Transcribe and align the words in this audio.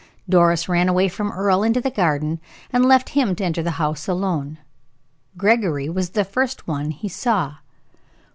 Doris 0.27 0.67
ran 0.67 0.89
away 0.89 1.07
from 1.09 1.31
Earle 1.31 1.61
into 1.61 1.79
the 1.79 1.91
garden, 1.91 2.39
and 2.73 2.87
left 2.87 3.09
him 3.09 3.35
to 3.35 3.45
enter 3.45 3.61
the 3.61 3.69
house 3.77 4.07
alone. 4.07 4.57
Gregory 5.37 5.89
was 5.89 6.09
the 6.17 6.25
first 6.25 6.67
one 6.67 6.89
he 6.89 7.07
saw. 7.07 7.57